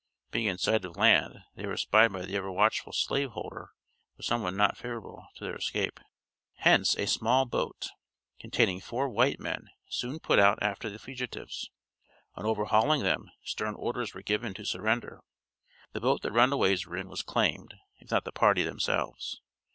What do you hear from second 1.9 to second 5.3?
by the ever watchful slave holder or some one not favorable